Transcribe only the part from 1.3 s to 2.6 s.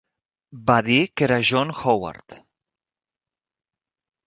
John Howard.